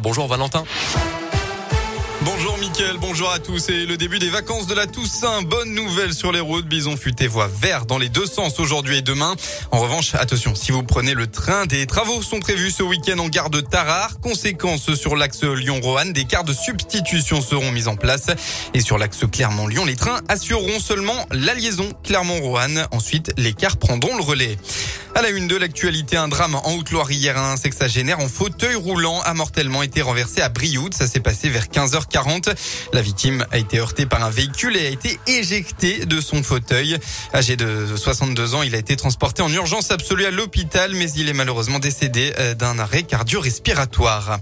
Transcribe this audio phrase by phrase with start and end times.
[0.00, 0.62] Bonjour Valentin.
[2.22, 3.70] Bonjour Mickaël, bonjour à tous.
[3.70, 5.42] Et le début des vacances de la Toussaint.
[5.42, 6.66] Bonne nouvelle sur les routes.
[6.66, 9.34] Bison futé voie vert dans les deux sens aujourd'hui et demain.
[9.72, 13.28] En revanche, attention, si vous prenez le train, des travaux sont prévus ce week-end en
[13.28, 14.20] gare de Tarare.
[14.20, 18.26] Conséquence sur l'axe Lyon-Roanne, des quarts de substitution seront mis en place.
[18.74, 22.86] Et sur l'axe Clermont-Lyon, les trains assureront seulement la liaison Clermont-Roanne.
[22.92, 24.56] Ensuite, les cars prendront le relais.
[25.18, 27.36] À la une de l'actualité, un drame en Haute-Loire hier.
[27.36, 30.94] Un sexagénaire en fauteuil roulant a mortellement été renversé à Brioude.
[30.94, 32.54] Ça s'est passé vers 15h40.
[32.92, 36.98] La victime a été heurtée par un véhicule et a été éjectée de son fauteuil.
[37.34, 41.28] Âgé de 62 ans, il a été transporté en urgence absolue à l'hôpital, mais il
[41.28, 44.38] est malheureusement décédé euh, d'un arrêt cardio-respiratoire.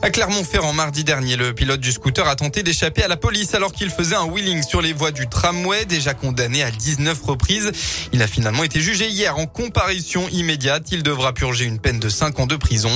[0.00, 3.72] À Clermont-Ferrand, mardi dernier, le pilote du scooter a tenté d'échapper à la police alors
[3.72, 7.72] qu'il faisait un wheeling sur les voies du tramway, déjà condamné à 19 reprises.
[8.12, 10.90] Il a finalement été jugé hier en comparution immédiate.
[10.92, 12.90] Il devra purger une peine de 5 ans de prison,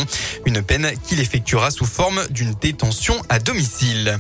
[0.47, 4.19] une peine qu'il effectuera sous forme d'une détention à domicile.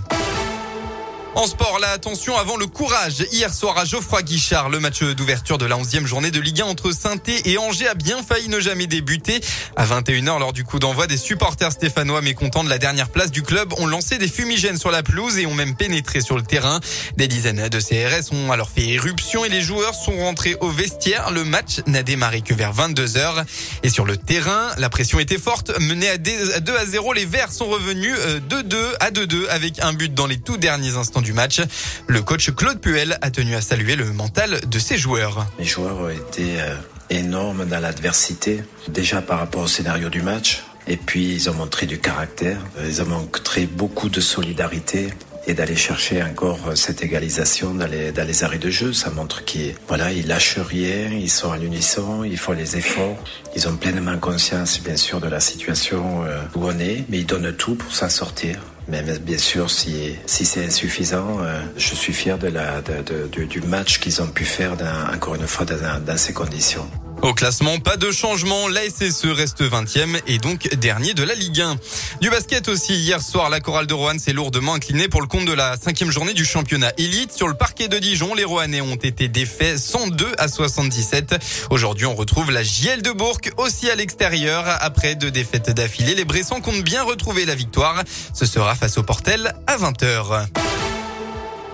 [1.34, 3.24] En sport, la attention avant le courage.
[3.32, 6.66] Hier soir à Geoffroy Guichard, le match d'ouverture de la 11e journée de Ligue 1
[6.66, 9.40] entre saint et Angers a bien failli ne jamais débuter.
[9.74, 13.42] À 21h, lors du coup d'envoi, des supporters stéphanois mécontents de la dernière place du
[13.42, 16.80] club ont lancé des fumigènes sur la pelouse et ont même pénétré sur le terrain.
[17.16, 21.30] Des dizaines de CRS ont alors fait éruption et les joueurs sont rentrés au vestiaire.
[21.30, 23.44] Le match n'a démarré que vers 22h.
[23.82, 25.72] Et sur le terrain, la pression était forte.
[25.80, 28.14] Menés à 2 à 0, les Verts sont revenus
[28.50, 31.60] 2-2 euh, à 2-2 avec un but dans les tout derniers instants du match.
[32.06, 35.46] Le coach Claude Puel a tenu à saluer le mental de ses joueurs.
[35.58, 36.76] Les joueurs ont été euh,
[37.10, 40.62] énormes dans l'adversité, déjà par rapport au scénario du match.
[40.86, 45.08] Et puis ils ont montré du caractère, ils ont montré beaucoup de solidarité
[45.46, 48.92] et d'aller chercher encore cette égalisation dans les, dans les arrêts de jeu.
[48.92, 53.16] Ça montre qu'ils voilà, ils lâchent rien, ils sont à l'unisson, ils font les efforts.
[53.56, 57.26] Ils ont pleinement conscience, bien sûr, de la situation euh, où on est, mais ils
[57.26, 58.60] donnent tout pour s'en sortir.
[58.88, 63.60] Mais bien sûr, si, si c'est insuffisant, euh, je suis fier de la, de, du
[63.60, 64.76] match qu'ils ont pu faire,
[65.14, 66.86] encore une fois, dans ces conditions.
[67.22, 68.66] Au classement, pas de changement.
[68.66, 71.76] La SSE reste 20e et donc dernier de la Ligue 1.
[72.20, 72.94] Du basket aussi.
[72.94, 76.10] Hier soir, la chorale de Roanne s'est lourdement inclinée pour le compte de la cinquième
[76.10, 77.32] journée du championnat élite.
[77.32, 81.36] Sur le parquet de Dijon, les Roannais ont été défaits 102 à 77.
[81.70, 84.64] Aujourd'hui, on retrouve la JL de Bourg aussi à l'extérieur.
[84.80, 88.02] Après deux défaites d'affilée, les Bressons comptent bien retrouver la victoire.
[88.34, 90.48] Ce sera face au Portel à 20h.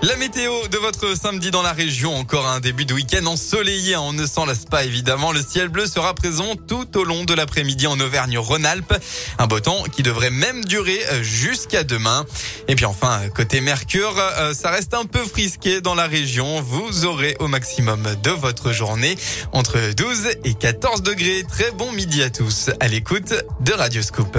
[0.01, 4.13] La météo de votre samedi dans la région, encore un début de week-end ensoleillé, on
[4.13, 5.33] ne s'en lasse pas évidemment.
[5.33, 8.95] Le ciel bleu sera présent tout au long de l'après-midi en Auvergne-Rhône-Alpes.
[9.39, 12.25] Un beau temps qui devrait même durer euh, jusqu'à demain.
[12.69, 16.61] Et puis enfin, côté Mercure, euh, ça reste un peu frisqué dans la région.
[16.61, 19.17] Vous aurez au maximum de votre journée
[19.53, 21.45] entre 12 et 14 degrés.
[21.49, 24.39] Très bon midi à tous à l'écoute de Radio Scoop.